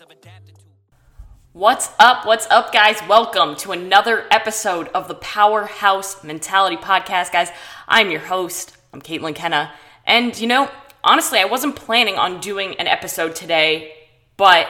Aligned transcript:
adapted 0.00 0.56
to. 0.56 0.64
What's 1.52 1.88
up? 2.00 2.26
What's 2.26 2.48
up, 2.50 2.72
guys? 2.72 3.00
Welcome 3.08 3.54
to 3.56 3.70
another 3.70 4.24
episode 4.28 4.88
of 4.88 5.06
the 5.06 5.14
Powerhouse 5.14 6.24
Mentality 6.24 6.76
Podcast, 6.76 7.30
guys. 7.30 7.50
I'm 7.86 8.10
your 8.10 8.20
host. 8.20 8.76
I'm 8.92 9.00
Caitlin 9.00 9.36
Kenna. 9.36 9.72
And 10.04 10.36
you 10.36 10.48
know, 10.48 10.68
honestly, 11.04 11.38
I 11.38 11.44
wasn't 11.44 11.76
planning 11.76 12.16
on 12.16 12.40
doing 12.40 12.74
an 12.80 12.88
episode 12.88 13.36
today, 13.36 13.92
but 14.36 14.68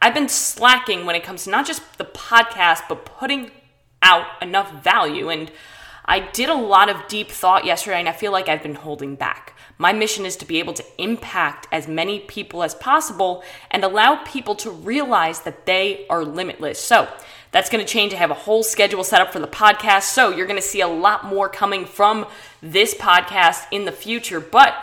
I've 0.00 0.14
been 0.14 0.28
slacking 0.28 1.04
when 1.04 1.16
it 1.16 1.24
comes 1.24 1.44
to 1.44 1.50
not 1.50 1.66
just 1.66 1.98
the 1.98 2.04
podcast, 2.04 2.82
but 2.88 3.04
putting 3.04 3.50
out 4.02 4.26
enough 4.40 4.84
value. 4.84 5.30
And 5.30 5.50
I 6.10 6.18
did 6.18 6.48
a 6.48 6.54
lot 6.54 6.88
of 6.88 7.06
deep 7.06 7.30
thought 7.30 7.64
yesterday, 7.64 8.00
and 8.00 8.08
I 8.08 8.12
feel 8.12 8.32
like 8.32 8.48
I've 8.48 8.64
been 8.64 8.74
holding 8.74 9.14
back. 9.14 9.54
My 9.78 9.92
mission 9.92 10.26
is 10.26 10.34
to 10.38 10.44
be 10.44 10.58
able 10.58 10.72
to 10.72 10.84
impact 10.98 11.68
as 11.70 11.86
many 11.86 12.18
people 12.18 12.64
as 12.64 12.74
possible 12.74 13.44
and 13.70 13.84
allow 13.84 14.16
people 14.24 14.56
to 14.56 14.72
realize 14.72 15.42
that 15.42 15.66
they 15.66 16.06
are 16.10 16.24
limitless. 16.24 16.80
So, 16.80 17.08
that's 17.52 17.70
going 17.70 17.84
to 17.84 17.88
change. 17.88 18.12
I 18.12 18.16
have 18.16 18.32
a 18.32 18.34
whole 18.34 18.64
schedule 18.64 19.04
set 19.04 19.20
up 19.20 19.32
for 19.32 19.38
the 19.38 19.46
podcast. 19.46 20.02
So, 20.02 20.30
you're 20.30 20.48
going 20.48 20.60
to 20.60 20.66
see 20.66 20.80
a 20.80 20.88
lot 20.88 21.26
more 21.26 21.48
coming 21.48 21.84
from 21.84 22.26
this 22.60 22.92
podcast 22.92 23.66
in 23.70 23.84
the 23.84 23.92
future. 23.92 24.40
But 24.40 24.74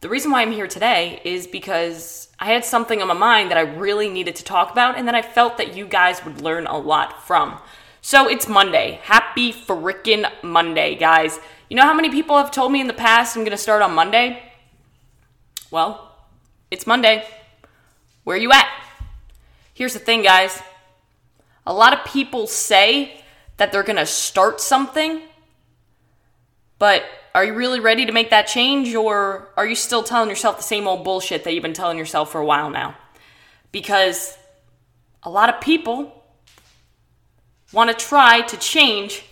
the 0.00 0.08
reason 0.08 0.32
why 0.32 0.42
I'm 0.42 0.50
here 0.50 0.66
today 0.66 1.20
is 1.22 1.46
because 1.46 2.28
I 2.40 2.46
had 2.46 2.64
something 2.64 3.00
on 3.00 3.06
my 3.06 3.14
mind 3.14 3.52
that 3.52 3.56
I 3.56 3.60
really 3.60 4.08
needed 4.08 4.34
to 4.34 4.42
talk 4.42 4.72
about 4.72 4.98
and 4.98 5.06
that 5.06 5.14
I 5.14 5.22
felt 5.22 5.58
that 5.58 5.76
you 5.76 5.86
guys 5.86 6.24
would 6.24 6.40
learn 6.40 6.66
a 6.66 6.76
lot 6.76 7.24
from. 7.24 7.60
So 8.06 8.28
it's 8.28 8.46
Monday. 8.46 9.00
Happy 9.04 9.50
frickin' 9.50 10.30
Monday, 10.42 10.94
guys. 10.94 11.40
You 11.70 11.76
know 11.78 11.84
how 11.84 11.94
many 11.94 12.10
people 12.10 12.36
have 12.36 12.50
told 12.50 12.70
me 12.70 12.82
in 12.82 12.86
the 12.86 12.92
past 12.92 13.34
I'm 13.34 13.44
going 13.44 13.52
to 13.52 13.56
start 13.56 13.80
on 13.80 13.94
Monday? 13.94 14.42
Well, 15.70 16.14
it's 16.70 16.86
Monday. 16.86 17.26
Where 18.24 18.36
are 18.36 18.38
you 18.38 18.52
at? 18.52 18.68
Here's 19.72 19.94
the 19.94 19.98
thing, 20.00 20.20
guys. 20.20 20.62
A 21.66 21.72
lot 21.72 21.94
of 21.94 22.04
people 22.04 22.46
say 22.46 23.22
that 23.56 23.72
they're 23.72 23.82
going 23.82 23.96
to 23.96 24.04
start 24.04 24.60
something, 24.60 25.22
but 26.78 27.04
are 27.34 27.42
you 27.42 27.54
really 27.54 27.80
ready 27.80 28.04
to 28.04 28.12
make 28.12 28.28
that 28.28 28.46
change 28.46 28.94
or 28.94 29.48
are 29.56 29.66
you 29.66 29.74
still 29.74 30.02
telling 30.02 30.28
yourself 30.28 30.58
the 30.58 30.62
same 30.62 30.86
old 30.86 31.04
bullshit 31.04 31.42
that 31.44 31.54
you've 31.54 31.62
been 31.62 31.72
telling 31.72 31.96
yourself 31.96 32.30
for 32.30 32.42
a 32.42 32.44
while 32.44 32.68
now? 32.68 32.96
Because 33.72 34.36
a 35.22 35.30
lot 35.30 35.48
of 35.48 35.58
people 35.62 36.13
want 37.74 37.90
to 37.90 38.06
try 38.06 38.40
to 38.42 38.56
change 38.56 39.24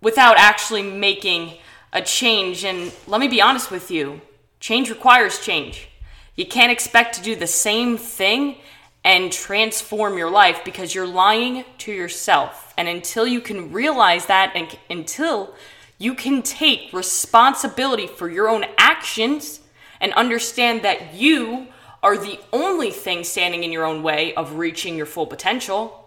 without 0.00 0.36
actually 0.36 0.82
making 0.82 1.54
a 1.92 2.02
change. 2.02 2.64
And 2.64 2.92
let 3.06 3.20
me 3.20 3.28
be 3.28 3.40
honest 3.40 3.70
with 3.70 3.90
you 3.90 4.20
change 4.60 4.90
requires 4.90 5.40
change. 5.40 5.88
You 6.36 6.46
can't 6.46 6.70
expect 6.70 7.16
to 7.16 7.22
do 7.22 7.34
the 7.34 7.46
same 7.46 7.96
thing 7.98 8.56
and 9.04 9.32
transform 9.32 10.16
your 10.16 10.30
life 10.30 10.64
because 10.64 10.94
you're 10.94 11.06
lying 11.06 11.64
to 11.78 11.92
yourself. 11.92 12.72
And 12.76 12.86
until 12.86 13.26
you 13.26 13.40
can 13.40 13.72
realize 13.72 14.26
that 14.26 14.52
and 14.54 14.68
until 14.88 15.54
you 15.98 16.14
can 16.14 16.42
take 16.42 16.92
responsibility 16.92 18.06
for 18.06 18.30
your 18.30 18.48
own 18.48 18.64
actions 18.78 19.60
and 20.00 20.12
understand 20.12 20.82
that 20.82 21.14
you 21.14 21.68
are 22.02 22.16
the 22.16 22.38
only 22.52 22.90
thing 22.90 23.24
standing 23.24 23.62
in 23.64 23.72
your 23.72 23.84
own 23.84 24.02
way 24.02 24.34
of 24.34 24.56
reaching 24.56 24.96
your 24.96 25.06
full 25.06 25.26
potential, 25.26 26.01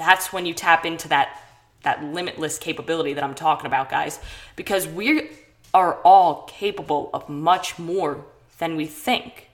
that's 0.00 0.32
when 0.32 0.46
you 0.46 0.54
tap 0.54 0.86
into 0.86 1.08
that 1.08 1.38
that 1.82 2.02
limitless 2.04 2.58
capability 2.58 3.14
that 3.14 3.24
I'm 3.24 3.34
talking 3.34 3.66
about, 3.66 3.88
guys, 3.88 4.20
because 4.56 4.86
we 4.86 5.30
are 5.72 5.94
all 6.02 6.42
capable 6.42 7.10
of 7.14 7.28
much 7.28 7.78
more 7.78 8.24
than 8.58 8.76
we 8.76 8.86
think. 8.86 9.48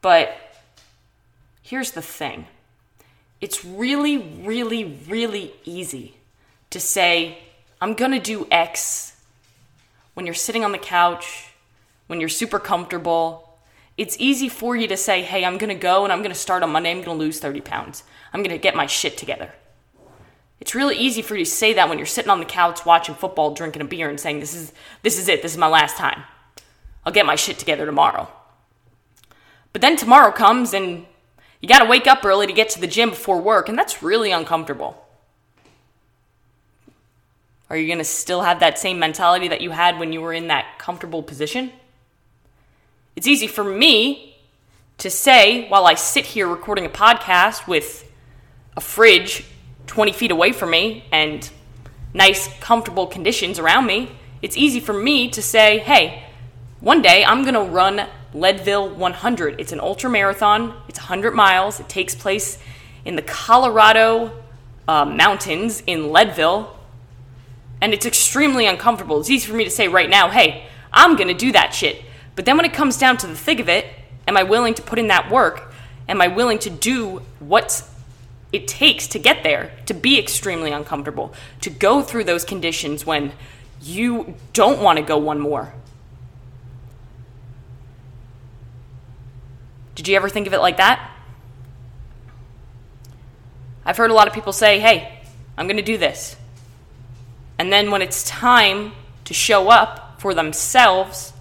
But 0.00 0.34
here's 1.62 1.90
the 1.92 2.02
thing 2.02 2.46
it's 3.40 3.64
really, 3.64 4.18
really, 4.18 4.98
really 5.08 5.52
easy 5.64 6.14
to 6.70 6.80
say, 6.80 7.38
I'm 7.80 7.94
gonna 7.94 8.20
do 8.20 8.46
X 8.50 9.16
when 10.14 10.26
you're 10.26 10.34
sitting 10.34 10.64
on 10.64 10.72
the 10.72 10.78
couch, 10.78 11.48
when 12.06 12.20
you're 12.20 12.28
super 12.28 12.58
comfortable. 12.58 13.49
It's 14.00 14.16
easy 14.18 14.48
for 14.48 14.74
you 14.74 14.88
to 14.88 14.96
say, 14.96 15.20
hey, 15.20 15.44
I'm 15.44 15.58
gonna 15.58 15.74
go 15.74 16.04
and 16.04 16.12
I'm 16.12 16.22
gonna 16.22 16.34
start 16.34 16.62
on 16.62 16.70
Monday, 16.70 16.90
I'm 16.90 17.02
gonna 17.02 17.18
lose 17.18 17.38
30 17.38 17.60
pounds. 17.60 18.02
I'm 18.32 18.42
gonna 18.42 18.56
get 18.56 18.74
my 18.74 18.86
shit 18.86 19.18
together. 19.18 19.52
It's 20.58 20.74
really 20.74 20.96
easy 20.96 21.20
for 21.20 21.36
you 21.36 21.44
to 21.44 21.50
say 21.50 21.74
that 21.74 21.86
when 21.86 21.98
you're 21.98 22.06
sitting 22.06 22.30
on 22.30 22.38
the 22.38 22.46
couch 22.46 22.86
watching 22.86 23.14
football, 23.14 23.52
drinking 23.52 23.82
a 23.82 23.84
beer, 23.84 24.08
and 24.08 24.18
saying, 24.18 24.40
This 24.40 24.54
is 24.54 24.72
this 25.02 25.18
is 25.18 25.28
it, 25.28 25.42
this 25.42 25.52
is 25.52 25.58
my 25.58 25.66
last 25.66 25.98
time. 25.98 26.22
I'll 27.04 27.12
get 27.12 27.26
my 27.26 27.34
shit 27.34 27.58
together 27.58 27.84
tomorrow. 27.84 28.26
But 29.74 29.82
then 29.82 29.98
tomorrow 29.98 30.32
comes 30.32 30.72
and 30.72 31.04
you 31.60 31.68
gotta 31.68 31.84
wake 31.84 32.06
up 32.06 32.24
early 32.24 32.46
to 32.46 32.54
get 32.54 32.70
to 32.70 32.80
the 32.80 32.86
gym 32.86 33.10
before 33.10 33.38
work, 33.38 33.68
and 33.68 33.76
that's 33.76 34.02
really 34.02 34.32
uncomfortable. 34.32 35.06
Are 37.68 37.76
you 37.76 37.86
gonna 37.86 38.02
still 38.04 38.40
have 38.40 38.60
that 38.60 38.78
same 38.78 38.98
mentality 38.98 39.48
that 39.48 39.60
you 39.60 39.72
had 39.72 39.98
when 39.98 40.10
you 40.14 40.22
were 40.22 40.32
in 40.32 40.48
that 40.48 40.78
comfortable 40.78 41.22
position? 41.22 41.70
It's 43.20 43.26
easy 43.26 43.48
for 43.48 43.62
me 43.62 44.34
to 44.96 45.10
say 45.10 45.68
while 45.68 45.84
I 45.84 45.92
sit 45.92 46.24
here 46.24 46.48
recording 46.48 46.86
a 46.86 46.88
podcast 46.88 47.68
with 47.68 48.10
a 48.78 48.80
fridge 48.80 49.44
20 49.88 50.12
feet 50.12 50.30
away 50.30 50.52
from 50.52 50.70
me 50.70 51.04
and 51.12 51.50
nice, 52.14 52.48
comfortable 52.60 53.06
conditions 53.06 53.58
around 53.58 53.84
me, 53.84 54.10
it's 54.40 54.56
easy 54.56 54.80
for 54.80 54.94
me 54.94 55.28
to 55.32 55.42
say, 55.42 55.80
hey, 55.80 56.24
one 56.80 57.02
day 57.02 57.22
I'm 57.22 57.42
going 57.42 57.52
to 57.52 57.60
run 57.60 58.08
Leadville 58.32 58.88
100. 58.88 59.60
It's 59.60 59.72
an 59.72 59.80
ultra 59.80 60.08
marathon, 60.08 60.74
it's 60.88 60.98
100 60.98 61.34
miles. 61.34 61.78
It 61.78 61.90
takes 61.90 62.14
place 62.14 62.56
in 63.04 63.16
the 63.16 63.22
Colorado 63.22 64.32
uh, 64.88 65.04
mountains 65.04 65.82
in 65.86 66.10
Leadville. 66.10 66.74
And 67.82 67.92
it's 67.92 68.06
extremely 68.06 68.64
uncomfortable. 68.64 69.20
It's 69.20 69.28
easy 69.28 69.46
for 69.46 69.58
me 69.58 69.64
to 69.64 69.70
say 69.70 69.88
right 69.88 70.08
now, 70.08 70.30
hey, 70.30 70.64
I'm 70.90 71.16
going 71.16 71.28
to 71.28 71.34
do 71.34 71.52
that 71.52 71.74
shit. 71.74 72.02
But 72.36 72.44
then 72.44 72.56
when 72.56 72.66
it 72.66 72.72
comes 72.72 72.96
down 72.96 73.16
to 73.18 73.26
the 73.26 73.36
thick 73.36 73.60
of 73.60 73.68
it, 73.68 73.86
am 74.26 74.36
I 74.36 74.42
willing 74.42 74.74
to 74.74 74.82
put 74.82 74.98
in 74.98 75.08
that 75.08 75.30
work? 75.30 75.72
Am 76.08 76.20
I 76.20 76.28
willing 76.28 76.58
to 76.60 76.70
do 76.70 77.22
what 77.38 77.82
it 78.52 78.66
takes 78.66 79.06
to 79.08 79.18
get 79.18 79.42
there, 79.42 79.72
to 79.86 79.94
be 79.94 80.18
extremely 80.18 80.72
uncomfortable, 80.72 81.32
to 81.60 81.70
go 81.70 82.02
through 82.02 82.24
those 82.24 82.44
conditions 82.44 83.06
when 83.06 83.32
you 83.80 84.34
don't 84.52 84.80
want 84.80 84.98
to 84.98 85.04
go 85.04 85.16
one 85.16 85.38
more. 85.38 85.72
Did 89.94 90.08
you 90.08 90.16
ever 90.16 90.28
think 90.28 90.46
of 90.46 90.52
it 90.52 90.58
like 90.58 90.76
that? 90.78 91.10
I've 93.84 93.96
heard 93.96 94.10
a 94.10 94.14
lot 94.14 94.28
of 94.28 94.34
people 94.34 94.52
say, 94.52 94.78
hey, 94.80 95.20
I'm 95.56 95.66
going 95.66 95.76
to 95.76 95.82
do 95.82 95.98
this. 95.98 96.36
And 97.58 97.72
then 97.72 97.90
when 97.90 98.02
it's 98.02 98.22
time 98.24 98.92
to 99.24 99.34
show 99.34 99.68
up 99.68 100.20
for 100.20 100.34
themselves, 100.34 101.32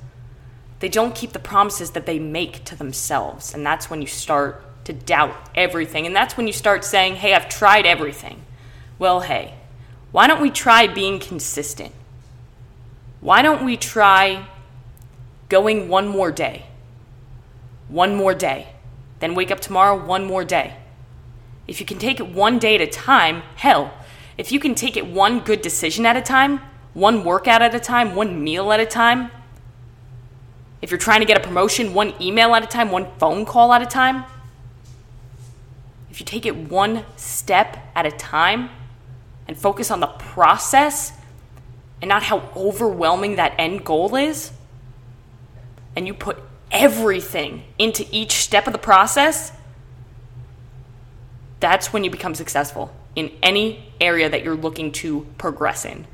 they 0.79 0.89
don't 0.89 1.13
keep 1.13 1.33
the 1.33 1.39
promises 1.39 1.91
that 1.91 2.05
they 2.05 2.19
make 2.19 2.63
to 2.65 2.75
themselves. 2.75 3.53
And 3.53 3.65
that's 3.65 3.89
when 3.89 4.01
you 4.01 4.07
start 4.07 4.63
to 4.85 4.93
doubt 4.93 5.35
everything. 5.55 6.05
And 6.05 6.15
that's 6.15 6.37
when 6.37 6.47
you 6.47 6.53
start 6.53 6.83
saying, 6.85 7.15
hey, 7.15 7.33
I've 7.33 7.49
tried 7.49 7.85
everything. 7.85 8.41
Well, 8.97 9.21
hey, 9.21 9.55
why 10.11 10.27
don't 10.27 10.41
we 10.41 10.49
try 10.49 10.87
being 10.87 11.19
consistent? 11.19 11.93
Why 13.21 13.41
don't 13.41 13.63
we 13.63 13.77
try 13.77 14.47
going 15.49 15.89
one 15.89 16.07
more 16.07 16.31
day? 16.31 16.65
One 17.89 18.15
more 18.15 18.33
day. 18.33 18.69
Then 19.19 19.35
wake 19.35 19.51
up 19.51 19.59
tomorrow, 19.59 20.03
one 20.03 20.25
more 20.25 20.45
day. 20.45 20.75
If 21.67 21.79
you 21.79 21.85
can 21.85 21.99
take 21.99 22.19
it 22.19 22.29
one 22.29 22.57
day 22.57 22.75
at 22.75 22.81
a 22.81 22.87
time, 22.87 23.43
hell, 23.55 23.93
if 24.37 24.51
you 24.51 24.59
can 24.59 24.73
take 24.73 24.95
it 24.95 25.05
one 25.05 25.41
good 25.41 25.61
decision 25.61 26.05
at 26.05 26.15
a 26.15 26.21
time, 26.21 26.61
one 26.93 27.23
workout 27.23 27.61
at 27.61 27.75
a 27.75 27.79
time, 27.79 28.15
one 28.15 28.43
meal 28.43 28.71
at 28.71 28.79
a 28.79 28.85
time, 28.85 29.29
if 30.81 30.91
you're 30.91 30.97
trying 30.97 31.19
to 31.19 31.25
get 31.25 31.37
a 31.37 31.41
promotion, 31.41 31.93
one 31.93 32.13
email 32.21 32.55
at 32.55 32.63
a 32.63 32.67
time, 32.67 32.91
one 32.91 33.07
phone 33.17 33.45
call 33.45 33.73
at 33.73 33.81
a 33.81 33.85
time, 33.85 34.23
if 36.09 36.19
you 36.19 36.25
take 36.25 36.45
it 36.45 36.55
one 36.55 37.05
step 37.15 37.77
at 37.95 38.05
a 38.05 38.11
time 38.11 38.69
and 39.47 39.57
focus 39.57 39.91
on 39.91 39.99
the 39.99 40.07
process 40.07 41.13
and 42.01 42.09
not 42.09 42.23
how 42.23 42.49
overwhelming 42.55 43.35
that 43.35 43.53
end 43.57 43.83
goal 43.83 44.15
is, 44.15 44.51
and 45.95 46.07
you 46.07 46.13
put 46.13 46.41
everything 46.71 47.63
into 47.77 48.05
each 48.11 48.33
step 48.33 48.67
of 48.67 48.73
the 48.73 48.79
process, 48.79 49.51
that's 51.59 51.91
when 51.91 52.03
you 52.03 52.09
become 52.09 52.33
successful 52.35 52.93
in 53.15 53.31
any 53.43 53.91
area 53.99 54.29
that 54.29 54.43
you're 54.43 54.55
looking 54.55 54.91
to 54.91 55.25
progress 55.37 55.83
in. 55.83 56.07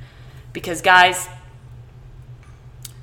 Because, 0.53 0.81
guys, 0.81 1.27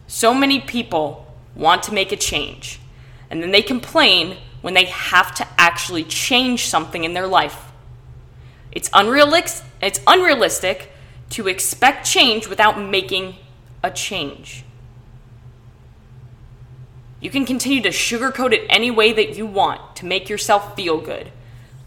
so 0.08 0.34
many 0.34 0.60
people 0.60 1.21
want 1.54 1.82
to 1.84 1.94
make 1.94 2.12
a 2.12 2.16
change 2.16 2.80
and 3.32 3.42
then 3.42 3.50
they 3.50 3.62
complain 3.62 4.36
when 4.60 4.74
they 4.74 4.84
have 4.84 5.34
to 5.34 5.48
actually 5.56 6.04
change 6.04 6.66
something 6.66 7.02
in 7.02 7.14
their 7.14 7.26
life. 7.26 7.72
It's 8.70 8.90
unrealistic, 8.92 9.66
it's 9.80 10.00
unrealistic 10.06 10.92
to 11.30 11.48
expect 11.48 12.06
change 12.06 12.46
without 12.46 12.78
making 12.78 13.36
a 13.82 13.90
change. 13.90 14.64
You 17.20 17.30
can 17.30 17.46
continue 17.46 17.80
to 17.82 17.88
sugarcoat 17.88 18.52
it 18.52 18.66
any 18.68 18.90
way 18.90 19.14
that 19.14 19.34
you 19.34 19.46
want 19.46 19.96
to 19.96 20.04
make 20.04 20.28
yourself 20.28 20.76
feel 20.76 21.00
good. 21.00 21.32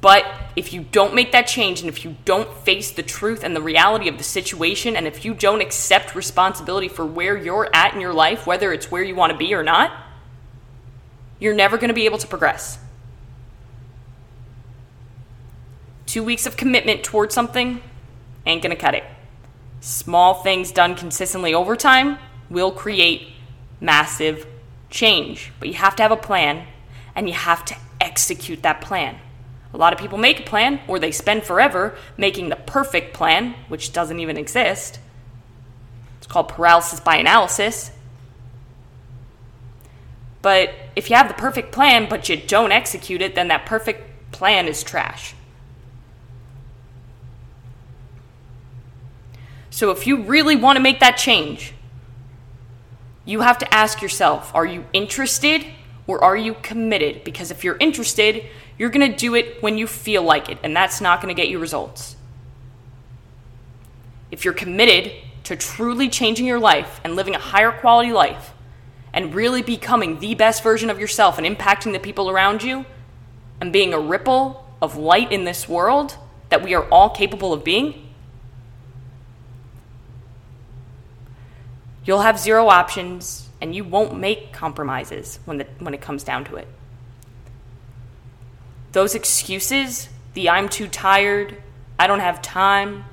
But 0.01 0.25
if 0.55 0.71
you 0.71 0.85
don't 0.91 1.13
make 1.13 1.31
that 1.33 1.47
change 1.47 1.81
and 1.81 1.89
if 1.89 2.05
you 2.05 2.15
don't 2.23 2.51
face 2.59 2.91
the 2.91 3.03
truth 3.03 3.43
and 3.43 3.55
the 3.55 3.61
reality 3.61 4.07
of 4.07 4.17
the 4.17 4.23
situation, 4.23 4.95
and 4.95 5.05
if 5.05 5.25
you 5.25 5.33
don't 5.33 5.61
accept 5.61 6.15
responsibility 6.15 6.87
for 6.87 7.05
where 7.05 7.35
you're 7.35 7.69
at 7.73 7.93
in 7.93 7.99
your 7.99 8.13
life, 8.13 8.47
whether 8.47 8.71
it's 8.71 8.89
where 8.89 9.03
you 9.03 9.15
want 9.15 9.31
to 9.31 9.37
be 9.37 9.53
or 9.53 9.63
not, 9.63 9.91
you're 11.39 11.53
never 11.53 11.77
going 11.77 11.89
to 11.89 11.93
be 11.93 12.05
able 12.05 12.17
to 12.17 12.27
progress. 12.27 12.79
Two 16.05 16.23
weeks 16.23 16.45
of 16.45 16.55
commitment 16.55 17.03
towards 17.03 17.35
something 17.35 17.81
ain't 18.45 18.61
going 18.61 18.75
to 18.75 18.81
cut 18.81 18.95
it. 18.95 19.03
Small 19.81 20.35
things 20.35 20.71
done 20.71 20.95
consistently 20.95 21.53
over 21.53 21.75
time 21.75 22.17
will 22.49 22.71
create 22.71 23.27
massive 23.81 24.47
change. 24.89 25.51
But 25.59 25.67
you 25.67 25.73
have 25.75 25.95
to 25.97 26.03
have 26.03 26.11
a 26.11 26.17
plan 26.17 26.65
and 27.15 27.27
you 27.27 27.33
have 27.33 27.65
to 27.65 27.75
execute 27.99 28.63
that 28.63 28.79
plan. 28.79 29.17
A 29.75 29.77
lot 29.77 29.91
of 29.91 29.99
people 29.99 30.17
make 30.17 30.39
a 30.39 30.43
plan 30.43 30.79
or 30.87 30.99
they 30.99 31.11
spend 31.11 31.43
forever 31.43 31.97
making 32.15 32.47
the 32.47 32.55
perfect 32.55 33.13
plan, 33.13 33.55
which 33.67 33.91
doesn't 33.91 34.21
even 34.21 34.37
exist. 34.37 34.99
It's 36.17 36.27
called 36.27 36.47
paralysis 36.47 37.01
by 37.01 37.17
analysis. 37.17 37.91
But 40.41 40.69
if 40.95 41.09
you 41.09 41.17
have 41.17 41.27
the 41.27 41.33
perfect 41.33 41.73
plan 41.73 42.07
but 42.09 42.29
you 42.29 42.37
don't 42.37 42.71
execute 42.71 43.21
it, 43.21 43.35
then 43.35 43.49
that 43.49 43.65
perfect 43.65 44.31
plan 44.31 44.69
is 44.69 44.81
trash. 44.81 45.35
So 49.71 49.91
if 49.91 50.07
you 50.07 50.21
really 50.21 50.55
want 50.55 50.77
to 50.77 50.81
make 50.81 51.01
that 51.01 51.17
change, 51.17 51.73
you 53.25 53.41
have 53.41 53.57
to 53.57 53.73
ask 53.73 54.01
yourself 54.01 54.55
are 54.55 54.65
you 54.65 54.85
interested 54.93 55.65
or 56.07 56.23
are 56.23 56.37
you 56.37 56.55
committed? 56.61 57.23
Because 57.23 57.51
if 57.51 57.63
you're 57.63 57.77
interested, 57.77 58.45
you're 58.77 58.89
going 58.89 59.11
to 59.11 59.17
do 59.17 59.35
it 59.35 59.61
when 59.61 59.77
you 59.77 59.87
feel 59.87 60.23
like 60.23 60.49
it, 60.49 60.57
and 60.63 60.75
that's 60.75 61.01
not 61.01 61.21
going 61.21 61.33
to 61.33 61.39
get 61.39 61.49
you 61.49 61.59
results. 61.59 62.15
If 64.31 64.45
you're 64.45 64.53
committed 64.53 65.11
to 65.45 65.55
truly 65.55 66.09
changing 66.09 66.45
your 66.45 66.59
life 66.59 66.99
and 67.03 67.15
living 67.15 67.35
a 67.35 67.39
higher 67.39 67.71
quality 67.71 68.11
life 68.11 68.51
and 69.13 69.33
really 69.33 69.61
becoming 69.61 70.19
the 70.19 70.35
best 70.35 70.63
version 70.63 70.89
of 70.89 70.99
yourself 70.99 71.37
and 71.37 71.45
impacting 71.47 71.93
the 71.93 71.99
people 71.99 72.29
around 72.29 72.63
you 72.63 72.85
and 73.61 73.71
being 73.71 73.93
a 73.93 73.99
ripple 73.99 74.67
of 74.81 74.97
light 74.97 75.31
in 75.31 75.45
this 75.45 75.69
world 75.69 76.17
that 76.49 76.63
we 76.63 76.73
are 76.73 76.87
all 76.89 77.09
capable 77.09 77.53
of 77.53 77.63
being, 77.63 78.05
You'll 82.05 82.21
have 82.21 82.39
zero 82.39 82.67
options 82.67 83.44
and 83.65 83.73
you 83.73 83.83
won't 83.83 84.15
make 84.15 84.53
compromises 84.53 85.39
when, 85.45 85.57
the, 85.57 85.65
when 85.79 85.95
it 85.95 85.99
comes 85.99 86.23
down 86.23 86.45
to 86.45 86.55
it. 86.55 86.67
Those 88.91 89.15
excuses, 89.15 90.07
the 90.35 90.51
I'm 90.51 90.69
too 90.69 90.87
tired, 90.87 91.63
I 91.97 92.05
don't 92.05 92.19
have 92.19 92.43
time, 92.43 93.05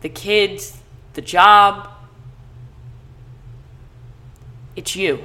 the 0.00 0.08
kids, 0.08 0.80
the 1.12 1.20
job, 1.20 1.90
it's 4.74 4.96
you. 4.96 5.22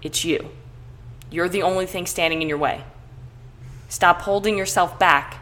It's 0.00 0.24
you. 0.24 0.48
You're 1.30 1.50
the 1.50 1.64
only 1.64 1.84
thing 1.84 2.06
standing 2.06 2.40
in 2.40 2.48
your 2.48 2.56
way. 2.56 2.82
Stop 3.90 4.22
holding 4.22 4.56
yourself 4.56 4.98
back. 4.98 5.36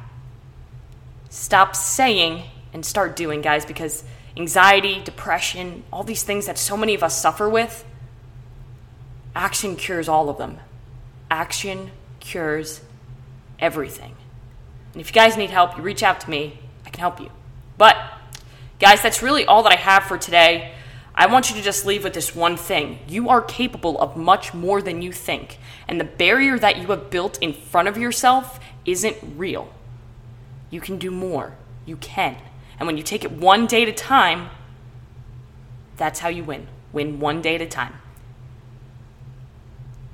Stop 1.31 1.77
saying 1.77 2.43
and 2.73 2.85
start 2.85 3.15
doing, 3.15 3.43
guys, 3.43 3.65
because 3.65 4.03
anxiety, 4.37 5.01
depression, 5.03 5.85
all 5.93 6.05
these 6.05 6.23
things 6.23 6.47
that 6.47 6.59
so 6.59 6.77
many 6.77 6.95
of 6.95 7.03
us 7.03 7.21
suffer 7.21 7.49
with, 7.49 7.85
action 9.35 9.77
cures 9.77 10.09
all 10.09 10.29
of 10.29 10.39
them. 10.39 10.59
Action 11.31 11.91
cures 12.21 12.81
everything. 13.59 14.15
And 14.93 15.01
if 15.01 15.09
you 15.09 15.15
guys 15.15 15.37
need 15.37 15.51
help, 15.51 15.77
you 15.77 15.83
reach 15.83 16.03
out 16.03 16.21
to 16.21 16.31
me. 16.31 16.59
I 16.85 16.91
can 16.91 17.01
help 17.01 17.21
you. 17.21 17.31
But, 17.79 17.97
guys, 18.79 19.03
that's 19.03 19.23
really 19.23 19.45
all 19.45 19.63
that 19.63 19.73
I 19.73 19.77
have 19.77 20.05
for 20.05 20.17
today. 20.17 20.73
I 21.15 21.27
want 21.27 21.49
you 21.49 21.57
to 21.57 21.63
just 21.63 21.87
leave 21.87 22.05
with 22.05 22.13
this 22.13 22.35
one 22.35 22.57
thing. 22.57 22.99
You 23.09 23.31
are 23.31 23.41
capable 23.41 23.99
of 24.01 24.17
much 24.17 24.53
more 24.53 24.83
than 24.83 25.01
you 25.01 25.13
think. 25.13 25.59
And 25.89 25.99
the 25.99 26.05
barrier 26.05 26.59
that 26.59 26.77
you 26.77 26.89
have 26.89 27.11
built 27.11 27.39
in 27.43 27.55
front 27.55 27.89
of 27.89 27.97
yourself 27.97 28.61
isn't 28.85 29.17
real. 29.37 29.73
You 30.71 30.81
can 30.81 30.99
do 30.99 31.11
more. 31.11 31.55
You 31.87 31.97
can. 31.97 32.37
And 32.79 32.87
when 32.87 32.97
you 32.97 33.03
take 33.03 33.25
it 33.25 33.33
one 33.33 33.67
day 33.67 33.83
at 33.83 33.89
a 33.89 33.93
time, 33.93 34.51
that's 35.97 36.21
how 36.21 36.29
you 36.29 36.45
win. 36.45 36.67
Win 36.93 37.21
one 37.21 37.41
day 37.41 37.55
at 37.55 37.63
a 37.63 37.67
time. 37.67 37.95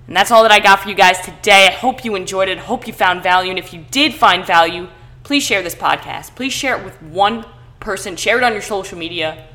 And 0.07 0.17
that's 0.17 0.31
all 0.31 0.43
that 0.43 0.53
I 0.53 0.61
got 0.61 0.81
for 0.81 0.89
you 0.89 0.95
guys 0.95 1.21
today. 1.21 1.67
I 1.69 1.71
hope 1.71 2.05
you 2.05 2.15
enjoyed 2.15 2.49
it. 2.49 2.59
I 2.59 2.63
hope 2.63 2.87
you 2.87 2.93
found 2.93 3.23
value. 3.23 3.51
And 3.51 3.59
if 3.59 3.73
you 3.73 3.85
did 3.91 4.15
find 4.15 4.47
value, 4.47 4.89
please 5.23 5.43
share 5.43 5.63
this 5.63 5.75
podcast. 5.75 6.35
Please 6.35 6.53
share 6.53 6.79
it 6.79 6.85
with 6.85 7.01
one 7.03 7.47
person. 7.81 8.17
Share 8.17 8.39
it 8.39 8.45
on 8.45 8.53
your 8.53 8.63
social 8.63 8.99
media. 8.99 9.47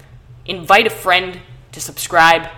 Invite 0.45 0.87
a 0.87 0.89
friend 0.89 1.39
to 1.73 1.81
subscribe 1.81 2.49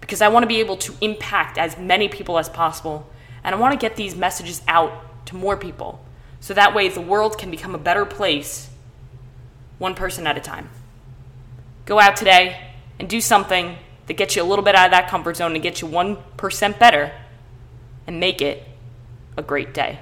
because 0.00 0.20
I 0.20 0.28
want 0.28 0.42
to 0.42 0.46
be 0.46 0.60
able 0.60 0.76
to 0.76 0.94
impact 1.00 1.56
as 1.56 1.78
many 1.78 2.08
people 2.08 2.38
as 2.38 2.48
possible. 2.48 3.10
And 3.42 3.54
I 3.54 3.58
want 3.58 3.72
to 3.72 3.78
get 3.78 3.96
these 3.96 4.14
messages 4.14 4.62
out 4.68 5.26
to 5.26 5.34
more 5.34 5.56
people 5.56 6.04
so 6.40 6.52
that 6.52 6.74
way 6.74 6.88
the 6.88 7.00
world 7.00 7.38
can 7.38 7.50
become 7.50 7.74
a 7.74 7.78
better 7.78 8.04
place 8.04 8.68
one 9.78 9.94
person 9.94 10.26
at 10.26 10.36
a 10.36 10.40
time. 10.40 10.68
Go 11.86 12.00
out 12.00 12.16
today 12.16 12.70
and 12.98 13.08
do 13.08 13.20
something 13.20 13.76
that 14.06 14.14
gets 14.14 14.36
you 14.36 14.42
a 14.42 14.44
little 14.44 14.64
bit 14.64 14.74
out 14.74 14.86
of 14.86 14.90
that 14.92 15.08
comfort 15.08 15.36
zone 15.36 15.54
and 15.54 15.62
gets 15.62 15.80
you 15.80 15.88
1% 15.88 16.78
better 16.78 17.12
and 18.06 18.20
make 18.20 18.40
it 18.42 18.62
a 19.36 19.42
great 19.42 19.74
day. 19.74 19.98